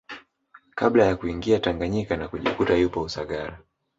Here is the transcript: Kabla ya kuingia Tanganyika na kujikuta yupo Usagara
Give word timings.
Kabla 0.75 1.05
ya 1.05 1.15
kuingia 1.15 1.59
Tanganyika 1.59 2.17
na 2.17 2.27
kujikuta 2.27 2.75
yupo 2.75 3.01
Usagara 3.01 3.59